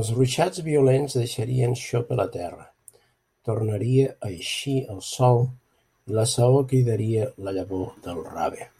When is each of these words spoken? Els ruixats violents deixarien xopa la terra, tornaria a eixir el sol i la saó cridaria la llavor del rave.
Els 0.00 0.08
ruixats 0.16 0.58
violents 0.64 1.14
deixarien 1.18 1.76
xopa 1.82 2.18
la 2.18 2.26
terra, 2.34 2.66
tornaria 3.50 4.10
a 4.10 4.30
eixir 4.34 4.76
el 4.96 5.00
sol 5.12 5.40
i 5.46 6.18
la 6.20 6.26
saó 6.34 6.60
cridaria 6.74 7.30
la 7.48 7.56
llavor 7.60 7.88
del 8.08 8.22
rave. 8.34 8.70